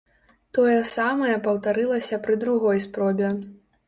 Тое 0.57 0.77
самае 0.91 1.35
паўтарылася 1.47 2.19
пры 2.23 2.39
другой 2.45 2.81
спробе. 2.87 3.29